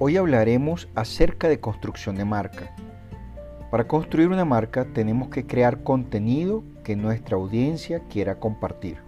[0.00, 2.70] Hoy hablaremos acerca de construcción de marca.
[3.68, 8.98] Para construir una marca tenemos que crear contenido que nuestra audiencia quiera compartir.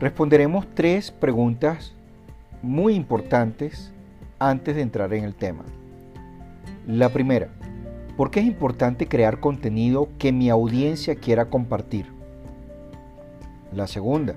[0.00, 1.94] Responderemos tres preguntas
[2.60, 3.92] muy importantes
[4.40, 5.64] antes de entrar en el tema.
[6.84, 7.50] La primera,
[8.16, 12.06] ¿por qué es importante crear contenido que mi audiencia quiera compartir?
[13.72, 14.34] La segunda,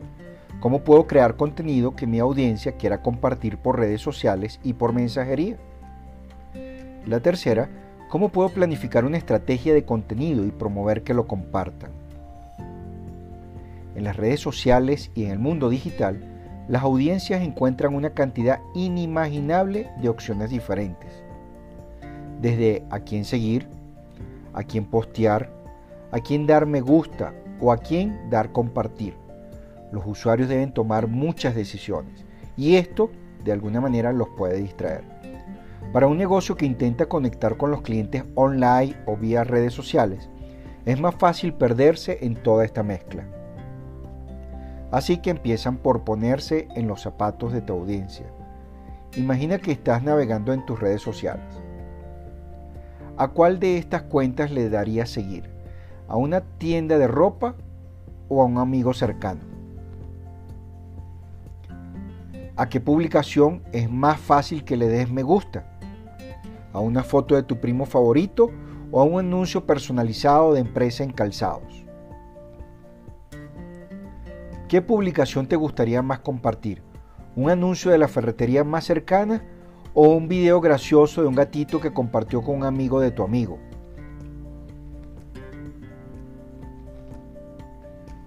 [0.61, 5.57] ¿cómo puedo crear contenido que mi audiencia quiera compartir por redes sociales y por mensajería?
[7.07, 7.67] La tercera,
[8.09, 11.89] ¿cómo puedo planificar una estrategia de contenido y promover que lo compartan?
[13.95, 16.23] En las redes sociales y en el mundo digital,
[16.67, 21.11] las audiencias encuentran una cantidad inimaginable de opciones diferentes.
[22.39, 23.67] Desde a quién seguir,
[24.53, 25.51] a quién postear,
[26.11, 29.20] a quién dar me gusta o a quién dar compartir.
[29.91, 32.25] Los usuarios deben tomar muchas decisiones
[32.57, 33.11] y esto
[33.43, 35.03] de alguna manera los puede distraer.
[35.93, 40.29] Para un negocio que intenta conectar con los clientes online o vía redes sociales,
[40.85, 43.25] es más fácil perderse en toda esta mezcla.
[44.91, 48.25] Así que empiezan por ponerse en los zapatos de tu audiencia.
[49.15, 51.45] Imagina que estás navegando en tus redes sociales.
[53.17, 55.49] ¿A cuál de estas cuentas le darías seguir?
[56.07, 57.55] ¿A una tienda de ropa
[58.29, 59.41] o a un amigo cercano?
[62.57, 65.65] ¿A qué publicación es más fácil que le des me gusta?
[66.73, 68.51] ¿A una foto de tu primo favorito
[68.91, 71.85] o a un anuncio personalizado de empresa en calzados?
[74.67, 76.83] ¿Qué publicación te gustaría más compartir?
[77.37, 79.45] ¿Un anuncio de la ferretería más cercana
[79.93, 83.59] o un video gracioso de un gatito que compartió con un amigo de tu amigo?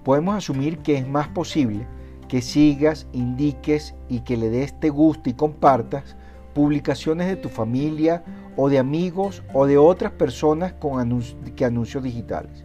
[0.03, 1.87] Podemos asumir que es más posible
[2.29, 6.17] que sigas, indiques y que le des te guste y compartas
[6.55, 8.23] publicaciones de tu familia
[8.57, 11.23] o de amigos o de otras personas con
[11.57, 12.65] que anuncios digitales.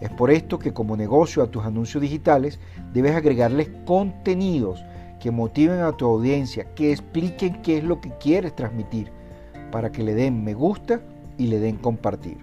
[0.00, 2.58] Es por esto que como negocio a tus anuncios digitales
[2.92, 4.82] debes agregarles contenidos
[5.20, 9.12] que motiven a tu audiencia, que expliquen qué es lo que quieres transmitir,
[9.70, 11.02] para que le den me gusta
[11.36, 12.38] y le den compartir.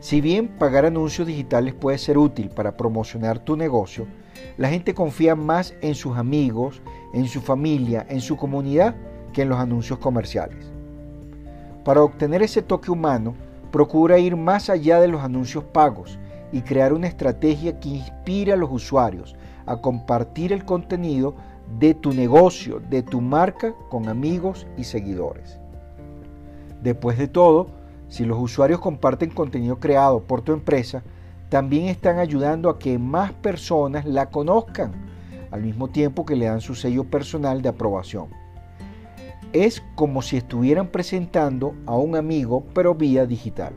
[0.00, 4.06] Si bien pagar anuncios digitales puede ser útil para promocionar tu negocio,
[4.56, 6.82] la gente confía más en sus amigos,
[7.12, 8.94] en su familia, en su comunidad
[9.32, 10.70] que en los anuncios comerciales.
[11.84, 13.34] Para obtener ese toque humano,
[13.76, 16.18] Procura ir más allá de los anuncios pagos
[16.50, 19.36] y crear una estrategia que inspire a los usuarios
[19.66, 21.34] a compartir el contenido
[21.78, 25.58] de tu negocio, de tu marca con amigos y seguidores.
[26.82, 27.66] Después de todo,
[28.08, 31.02] si los usuarios comparten contenido creado por tu empresa,
[31.48, 34.92] también están ayudando a que más personas la conozcan,
[35.50, 38.28] al mismo tiempo que le dan su sello personal de aprobación
[39.52, 43.72] es como si estuvieran presentando a un amigo pero vía digital.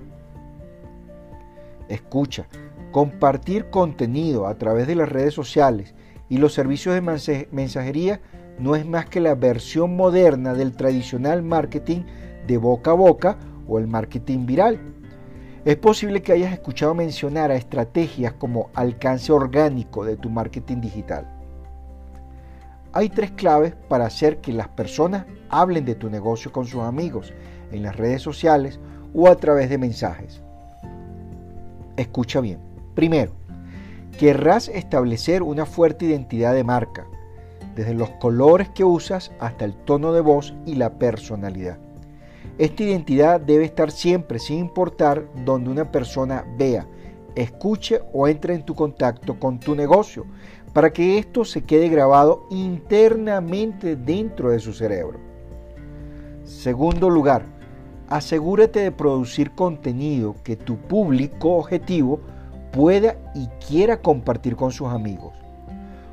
[1.88, 2.48] Escucha,
[2.92, 5.94] compartir contenido a través de las redes sociales
[6.28, 8.22] y los servicios de mensajería
[8.60, 12.02] no es más que la versión moderna del tradicional marketing
[12.46, 13.38] de boca a boca
[13.68, 14.80] o el marketing viral.
[15.66, 21.28] Es posible que hayas escuchado mencionar a estrategias como alcance orgánico de tu marketing digital.
[22.94, 27.34] Hay tres claves para hacer que las personas hablen de tu negocio con sus amigos
[27.72, 28.80] en las redes sociales
[29.14, 30.42] o a través de mensajes.
[31.98, 32.60] Escucha bien.
[32.96, 33.34] Primero,
[34.18, 37.06] querrás establecer una fuerte identidad de marca,
[37.76, 41.78] desde los colores que usas hasta el tono de voz y la personalidad.
[42.60, 46.86] Esta identidad debe estar siempre sin importar donde una persona vea,
[47.34, 50.26] escuche o entre en tu contacto con tu negocio,
[50.74, 55.20] para que esto se quede grabado internamente dentro de su cerebro.
[56.44, 57.46] Segundo lugar,
[58.10, 62.20] asegúrate de producir contenido que tu público objetivo
[62.74, 65.34] pueda y quiera compartir con sus amigos.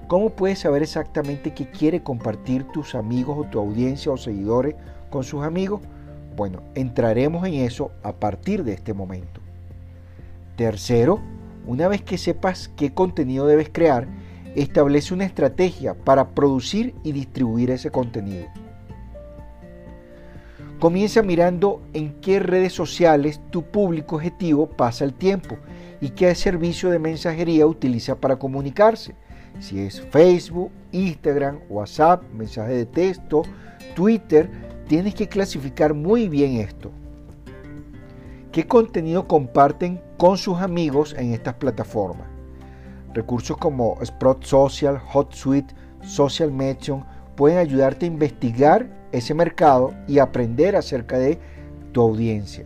[0.06, 4.76] ¿Cómo puedes saber exactamente qué quiere compartir tus amigos o tu audiencia o seguidores
[5.10, 5.80] con sus amigos?
[6.36, 9.40] Bueno, entraremos en eso a partir de este momento.
[10.56, 11.20] Tercero,
[11.66, 14.06] una vez que sepas qué contenido debes crear,
[14.54, 18.46] establece una estrategia para producir y distribuir ese contenido.
[20.78, 25.56] Comienza mirando en qué redes sociales tu público objetivo pasa el tiempo
[26.02, 29.14] y qué servicio de mensajería utiliza para comunicarse.
[29.58, 33.42] Si es Facebook, Instagram, WhatsApp, mensaje de texto,
[33.94, 34.50] Twitter,
[34.88, 36.90] tienes que clasificar muy bien esto.
[38.52, 42.28] ¿Qué contenido comparten con sus amigos en estas plataformas?
[43.12, 47.04] Recursos como Sprout Social, HotSuite, Social Mention
[47.34, 51.38] pueden ayudarte a investigar ese mercado y aprender acerca de
[51.92, 52.64] tu audiencia.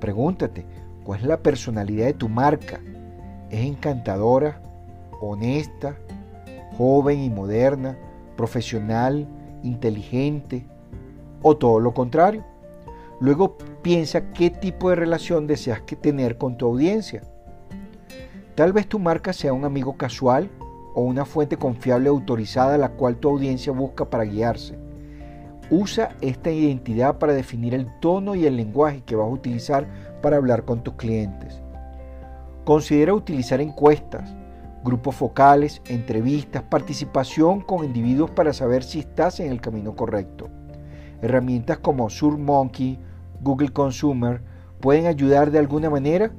[0.00, 0.66] Pregúntate,
[1.04, 2.80] ¿cuál es la personalidad de tu marca?
[3.50, 4.60] ¿Es encantadora,
[5.20, 5.96] honesta,
[6.76, 7.96] joven y moderna,
[8.36, 9.26] profesional,
[9.64, 10.64] inteligente
[11.42, 12.44] o todo lo contrario?
[13.20, 17.22] Luego piensa qué tipo de relación deseas tener con tu audiencia.
[18.54, 20.50] Tal vez tu marca sea un amigo casual
[20.94, 24.78] o una fuente confiable autorizada a la cual tu audiencia busca para guiarse.
[25.70, 29.86] Usa esta identidad para definir el tono y el lenguaje que vas a utilizar
[30.22, 31.60] para hablar con tus clientes.
[32.64, 34.34] Considera utilizar encuestas,
[34.84, 40.50] grupos focales, entrevistas, participación con individuos para saber si estás en el camino correcto.
[41.22, 42.98] Herramientas como SurMonkey,
[43.40, 44.42] Google Consumer
[44.80, 46.32] pueden ayudar de alguna manera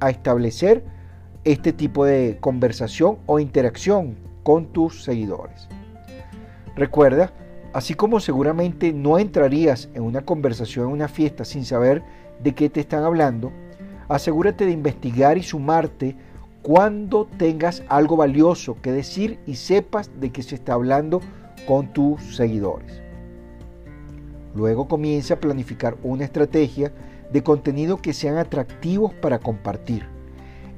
[0.00, 0.82] a establecer
[1.44, 5.68] este tipo de conversación o interacción con tus seguidores.
[6.76, 7.32] Recuerda,
[7.74, 12.02] así como seguramente no entrarías en una conversación en una fiesta sin saber
[12.42, 13.52] de qué te están hablando,
[14.08, 16.16] asegúrate de investigar y sumarte
[16.62, 21.20] cuando tengas algo valioso que decir y sepas de qué se está hablando
[21.66, 23.00] con tus seguidores.
[24.54, 26.92] Luego comienza a planificar una estrategia
[27.32, 30.06] de contenido que sean atractivos para compartir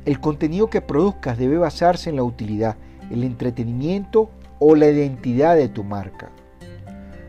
[0.05, 2.77] el contenido que produzcas debe basarse en la utilidad,
[3.11, 6.31] el entretenimiento o la identidad de tu marca.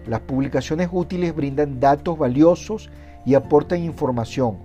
[0.08, 2.90] Las publicaciones útiles brindan datos valiosos
[3.26, 4.58] y aportan información.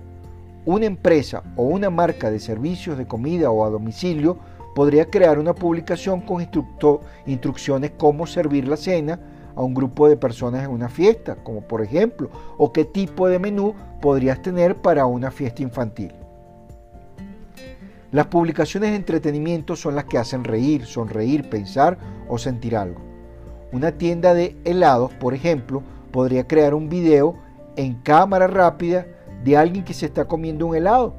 [0.65, 4.39] Una empresa o una marca de servicios de comida o a domicilio
[4.75, 6.47] podría crear una publicación con
[7.27, 9.19] instrucciones cómo servir la cena
[9.57, 13.41] a un grupo de personas en una fiesta, como por ejemplo, o qué tipo de
[13.41, 16.13] menú podrías tener para una fiesta infantil.
[18.13, 23.01] Las publicaciones de entretenimiento son las que hacen reír, sonreír, pensar o sentir algo.
[23.73, 25.83] Una tienda de helados, por ejemplo,
[26.13, 27.35] podría crear un video
[27.77, 29.07] en cámara rápida
[29.45, 31.15] de alguien que se está comiendo un helado.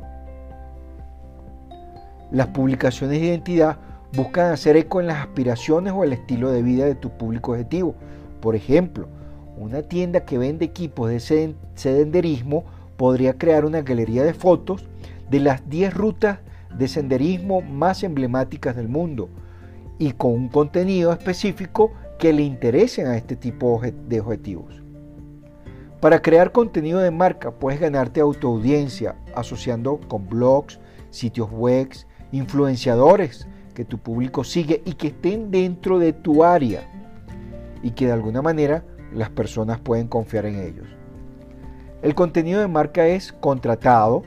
[2.31, 3.77] Las publicaciones de identidad
[4.15, 7.95] buscan hacer eco en las aspiraciones o el estilo de vida de tu público objetivo.
[8.41, 9.07] Por ejemplo,
[9.57, 12.63] una tienda que vende equipos de sedenderismo
[12.97, 14.85] podría crear una galería de fotos
[15.29, 16.39] de las 10 rutas
[16.77, 19.29] de senderismo más emblemáticas del mundo
[19.97, 24.81] y con un contenido específico que le interesen a este tipo de objetivos.
[25.99, 30.79] Para crear contenido de marca puedes ganarte autoaudiencia asociando con blogs,
[31.09, 31.89] sitios web,
[32.31, 36.89] influenciadores que tu público sigue y que estén dentro de tu área
[37.83, 40.87] y que de alguna manera las personas pueden confiar en ellos.
[42.01, 44.23] El contenido de marca es contratado,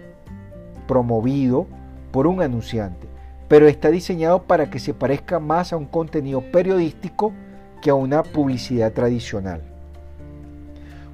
[0.87, 1.67] promovido,
[2.11, 3.09] por un anunciante,
[3.49, 7.33] pero está diseñado para que se parezca más a un contenido periodístico
[7.81, 9.72] que a una publicidad tradicional.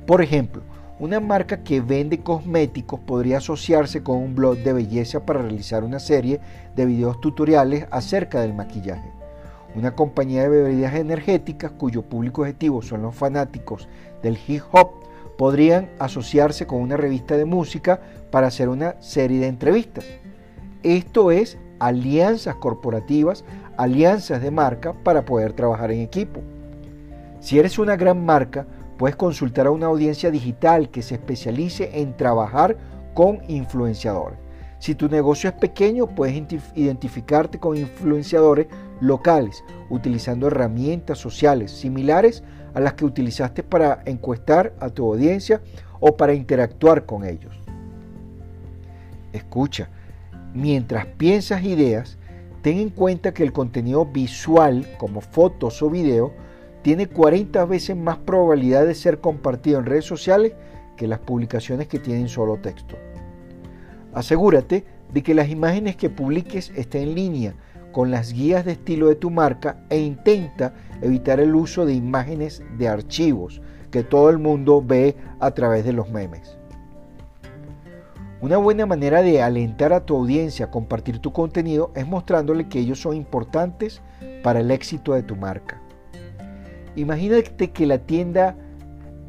[0.09, 0.63] Por ejemplo,
[0.99, 5.99] una marca que vende cosméticos podría asociarse con un blog de belleza para realizar una
[5.99, 6.41] serie
[6.75, 9.13] de videos tutoriales acerca del maquillaje.
[9.75, 13.87] Una compañía de bebidas energéticas cuyo público objetivo son los fanáticos
[14.23, 14.93] del hip hop
[15.37, 18.01] podrían asociarse con una revista de música
[18.31, 20.07] para hacer una serie de entrevistas.
[20.85, 23.45] Esto es alianzas corporativas,
[23.77, 26.41] alianzas de marca para poder trabajar en equipo.
[27.41, 28.67] Si eres una gran marca,
[28.99, 32.76] puedes consultar a una audiencia digital que se especialice en trabajar
[33.14, 34.38] con influenciadores.
[34.81, 36.35] Si tu negocio es pequeño, puedes
[36.75, 38.67] identificarte con influenciadores
[39.00, 42.43] locales utilizando herramientas sociales similares
[42.75, 45.61] a las que utilizaste para encuestar a tu audiencia
[46.00, 47.61] o para interactuar con ellos.
[49.33, 49.88] Escucha,
[50.55, 52.19] mientras piensas ideas,
[52.62, 56.33] ten en cuenta que el contenido visual, como fotos o video,
[56.88, 60.54] tiene 40 veces más probabilidad de ser compartido en redes sociales
[60.97, 62.97] que las publicaciones que tienen solo texto.
[64.14, 67.54] Asegúrate de que las imágenes que publiques estén en línea
[67.92, 72.62] con las guías de estilo de tu marca e intenta evitar el uso de imágenes
[72.78, 76.57] de archivos que todo el mundo ve a través de los memes.
[78.40, 82.78] Una buena manera de alentar a tu audiencia a compartir tu contenido es mostrándole que
[82.78, 84.00] ellos son importantes
[84.42, 85.83] para el éxito de tu marca.
[86.97, 88.57] Imagínate que la tienda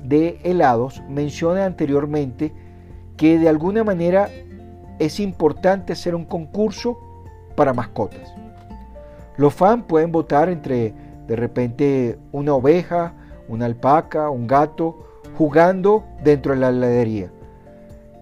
[0.04, 2.54] de helados menciona anteriormente
[3.18, 4.30] que de alguna manera
[5.00, 6.98] es importante hacer un concurso
[7.56, 8.34] para mascotas.
[9.38, 10.94] Los fans pueden votar entre
[11.28, 13.14] de repente una oveja,
[13.48, 15.06] una alpaca, un gato,
[15.38, 17.32] jugando dentro de la heladería.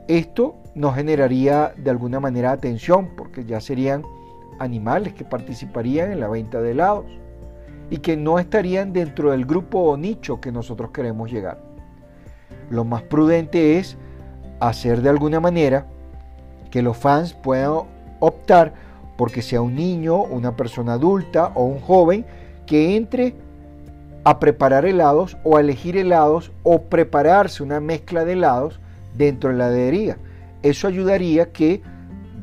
[0.07, 4.03] Esto no generaría de alguna manera atención porque ya serían
[4.59, 7.05] animales que participarían en la venta de helados.
[7.89, 11.59] Y que no estarían dentro del grupo o nicho que nosotros queremos llegar.
[12.69, 13.97] Lo más prudente es
[14.59, 15.85] hacer de alguna manera
[16.71, 17.83] que los fans puedan
[18.19, 18.73] optar
[19.17, 22.25] porque sea un niño, una persona adulta o un joven
[22.65, 23.35] que entre
[24.23, 28.79] a preparar helados o a elegir helados o prepararse una mezcla de helados
[29.15, 30.17] dentro de la heladería.
[30.61, 31.81] Eso ayudaría que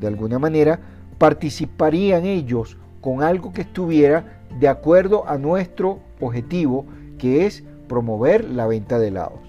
[0.00, 0.80] de alguna manera
[1.18, 6.86] participarían ellos con algo que estuviera de acuerdo a nuestro objetivo,
[7.18, 9.40] que es promover la venta de helados.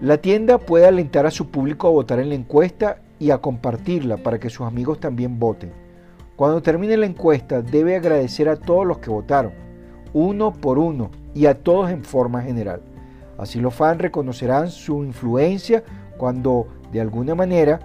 [0.00, 4.18] La tienda puede alentar a su público a votar en la encuesta y a compartirla
[4.18, 5.72] para que sus amigos también voten.
[6.36, 9.52] Cuando termine la encuesta debe agradecer a todos los que votaron,
[10.12, 12.82] uno por uno y a todos en forma general.
[13.38, 15.82] Así los fans reconocerán su influencia
[16.18, 17.80] cuando de alguna manera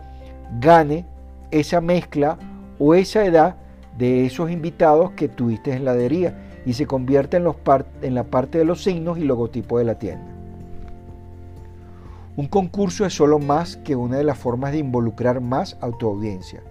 [0.60, 1.06] gane
[1.50, 2.38] esa mezcla
[2.78, 3.56] o esa edad
[3.98, 7.56] de esos invitados que tuviste en la heladería y se convierte en, los
[8.02, 10.32] en la parte de los signos y logotipos de la tienda.
[12.38, 16.08] Un concurso es solo más que una de las formas de involucrar más a tu
[16.08, 16.64] audiencia.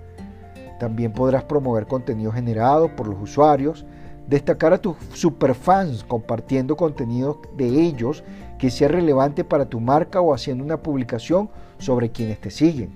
[0.78, 3.84] También podrás promover contenido generado por los usuarios,
[4.26, 8.24] destacar a tus superfans compartiendo contenido de ellos
[8.58, 12.90] que sea relevante para tu marca o haciendo una publicación sobre quienes te siguen,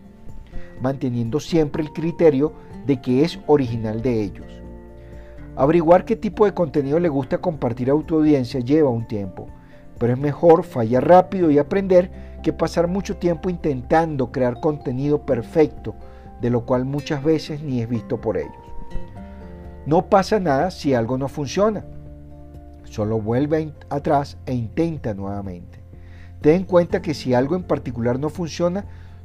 [0.81, 2.53] manteniendo siempre el criterio
[2.87, 4.47] de que es original de ellos.
[5.57, 9.49] Averiguar qué tipo de contenido le gusta compartir a tu audiencia lleva un tiempo,
[9.99, 12.11] pero es mejor fallar rápido y aprender
[12.43, 15.95] que pasar mucho tiempo intentando crear contenido perfecto,
[16.41, 18.53] de lo cual muchas veces ni es visto por ellos.
[19.87, 21.85] No pasa nada si algo no funciona.
[22.85, 25.79] Solo vuelve atrás e intenta nuevamente.
[26.41, 28.85] Ten en cuenta que si algo en particular no funciona,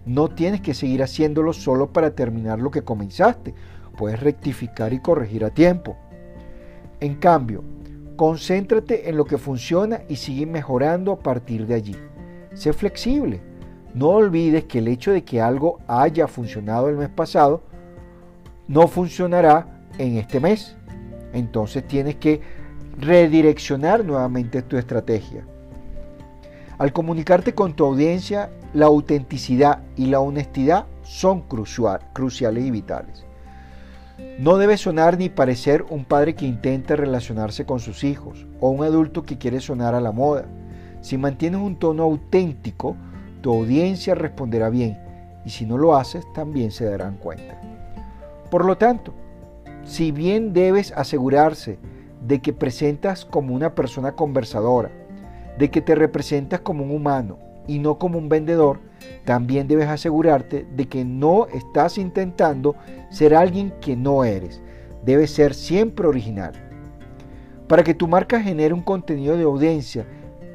[0.09, 3.53] no tienes que seguir haciéndolo solo para terminar lo que comenzaste.
[3.95, 5.97] Puedes rectificar y corregir a tiempo.
[6.99, 7.63] En cambio,
[8.15, 11.95] concéntrate en lo que funciona y sigue mejorando a partir de allí.
[12.55, 13.39] Sé flexible.
[13.93, 17.61] No olvides que el hecho de que algo haya funcionado el mes pasado
[18.67, 20.75] no funcionará en este mes.
[21.33, 22.41] Entonces tienes que
[22.97, 25.45] redireccionar nuevamente tu estrategia.
[26.79, 33.25] Al comunicarte con tu audiencia, la autenticidad y la honestidad son cruciales y vitales.
[34.37, 38.83] No debe sonar ni parecer un padre que intenta relacionarse con sus hijos o un
[38.83, 40.45] adulto que quiere sonar a la moda.
[41.01, 42.95] Si mantienes un tono auténtico,
[43.41, 44.99] tu audiencia responderá bien
[45.45, 47.59] y si no lo haces también se darán cuenta.
[48.51, 49.13] Por lo tanto,
[49.83, 51.79] si bien debes asegurarse
[52.25, 54.91] de que presentas como una persona conversadora,
[55.57, 58.79] de que te representas como un humano y no como un vendedor,
[59.25, 62.75] también debes asegurarte de que no estás intentando
[63.11, 64.59] ser alguien que no eres.
[65.05, 66.53] Debes ser siempre original.
[67.67, 70.07] Para que tu marca genere un contenido de audiencia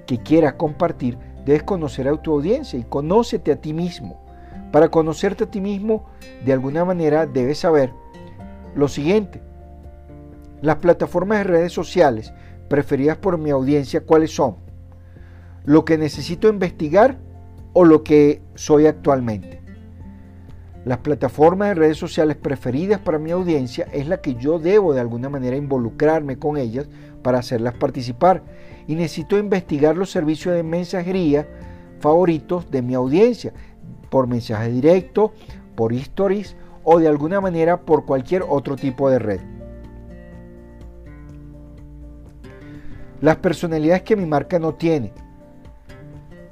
[0.07, 1.17] que quieras compartir,
[1.47, 4.21] debes conocer a tu audiencia y conócete a ti mismo.
[4.73, 6.07] Para conocerte a ti mismo,
[6.45, 7.93] de alguna manera debes saber
[8.75, 9.41] lo siguiente.
[10.63, 12.33] Las plataformas de redes sociales
[12.69, 14.64] preferidas por mi audiencia, ¿cuáles son?
[15.65, 17.19] Lo que necesito investigar
[17.73, 19.63] o lo que soy actualmente.
[20.85, 25.01] Las plataformas de redes sociales preferidas para mi audiencia es la que yo debo de
[25.01, 26.89] alguna manera involucrarme con ellas
[27.23, 28.43] para hacerlas participar
[28.87, 31.49] y necesito investigar los servicios de mensajería
[32.01, 33.55] favoritos de mi audiencia
[34.11, 35.33] por mensaje directo,
[35.75, 36.55] por stories
[36.85, 39.41] o de alguna manera por cualquier otro tipo de red.
[43.23, 45.13] Las personalidades que mi marca no tiene.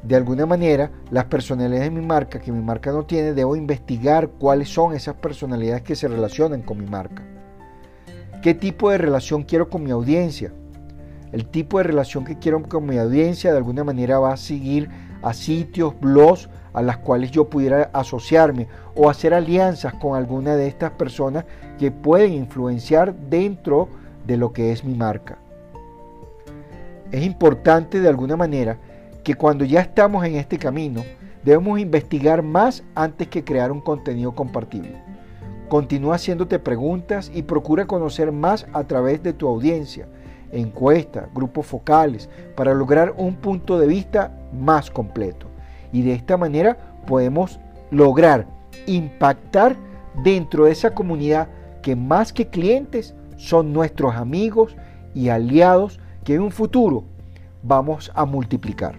[0.02, 4.28] De alguna manera, las personalidades de mi marca que mi marca no tiene, debo investigar
[4.30, 7.22] cuáles son esas personalidades que se relacionan con mi marca.
[8.42, 10.52] ¿Qué tipo de relación quiero con mi audiencia?
[11.32, 14.90] el tipo de relación que quiero con mi audiencia de alguna manera va a seguir
[15.22, 20.66] a sitios, blogs a las cuales yo pudiera asociarme o hacer alianzas con alguna de
[20.66, 21.44] estas personas
[21.78, 23.88] que pueden influenciar dentro
[24.26, 25.38] de lo que es mi marca.
[27.10, 28.78] Es importante de alguna manera
[29.24, 31.02] que cuando ya estamos en este camino
[31.44, 35.02] debemos investigar más antes que crear un contenido compartible.
[35.68, 40.06] Continúa haciéndote preguntas y procura conocer más a través de tu audiencia
[40.52, 45.46] encuestas, grupos focales, para lograr un punto de vista más completo.
[45.92, 46.76] Y de esta manera
[47.06, 47.58] podemos
[47.90, 48.46] lograr
[48.86, 49.76] impactar
[50.22, 51.48] dentro de esa comunidad
[51.82, 54.76] que más que clientes son nuestros amigos
[55.14, 57.04] y aliados que en un futuro
[57.62, 58.94] vamos a multiplicar.